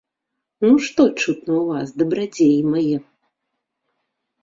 Ну, 0.65 0.71
што 0.85 1.01
чутно 1.21 1.53
ў 1.59 1.61
вас, 1.71 1.87
дабрадзеі 2.01 2.59
мае? 2.73 2.97